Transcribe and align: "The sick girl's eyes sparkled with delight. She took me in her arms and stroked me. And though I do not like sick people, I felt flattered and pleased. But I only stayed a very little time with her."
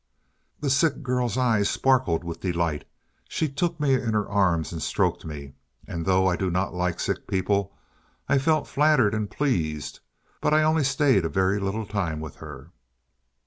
"The 0.61 0.71
sick 0.71 1.03
girl's 1.03 1.37
eyes 1.37 1.69
sparkled 1.69 2.23
with 2.23 2.39
delight. 2.39 2.85
She 3.29 3.47
took 3.47 3.79
me 3.79 3.93
in 3.93 4.13
her 4.13 4.27
arms 4.27 4.73
and 4.73 4.81
stroked 4.81 5.25
me. 5.25 5.53
And 5.87 6.07
though 6.07 6.25
I 6.25 6.35
do 6.35 6.49
not 6.49 6.73
like 6.73 6.99
sick 6.99 7.27
people, 7.27 7.75
I 8.27 8.39
felt 8.39 8.65
flattered 8.67 9.13
and 9.13 9.29
pleased. 9.29 9.99
But 10.41 10.55
I 10.55 10.63
only 10.63 10.85
stayed 10.85 11.23
a 11.23 11.29
very 11.29 11.59
little 11.59 11.85
time 11.85 12.19
with 12.19 12.37
her." 12.37 12.71